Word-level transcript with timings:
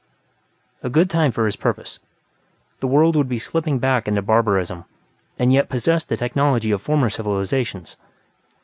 A 0.81 0.89
good 0.89 1.11
time 1.11 1.31
for 1.31 1.45
his 1.45 1.55
purpose: 1.55 1.99
the 2.79 2.87
world 2.87 3.15
would 3.15 3.29
be 3.29 3.37
slipping 3.37 3.77
back 3.77 4.07
into 4.07 4.23
barbarism, 4.23 4.85
and 5.37 5.53
yet 5.53 5.69
possess 5.69 6.03
the 6.03 6.17
technologies 6.17 6.73
of 6.73 6.81
former 6.81 7.11
civilizations. 7.11 7.97